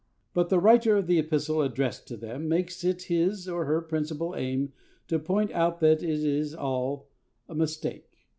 [0.33, 4.33] But the writer of the epistle addressed to them makes it his or her principal
[4.35, 4.73] aim
[5.09, 7.07] to point out that it is all
[7.47, 8.09] a mistake.